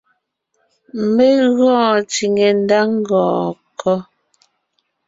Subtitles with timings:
[1.13, 1.27] Mé
[1.57, 3.45] gɔɔn tsìŋe ndá ngɔɔn
[3.79, 3.97] kɔ́?